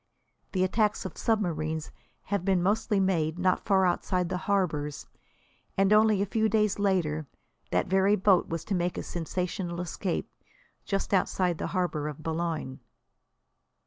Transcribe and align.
The 0.53 0.63
attacks 0.63 1.05
of 1.05 1.15
submarines 1.15 1.91
have 2.23 2.43
been 2.43 2.63
mostly 2.63 2.99
made 2.99 3.37
not 3.37 3.65
far 3.67 3.85
outside 3.85 4.29
the 4.29 4.37
harbours, 4.49 5.05
and 5.77 5.93
only 5.93 6.23
a 6.23 6.25
few 6.25 6.49
days 6.49 6.79
later 6.79 7.27
that 7.69 7.85
very 7.85 8.15
boat 8.15 8.47
was 8.49 8.65
to 8.65 8.73
make 8.73 8.97
a 8.97 9.03
sensational 9.03 9.79
escape 9.79 10.27
just 10.85 11.13
outside 11.13 11.59
the 11.59 11.67
harbour 11.77 12.07
of 12.07 12.23
Boulogne. 12.23 12.79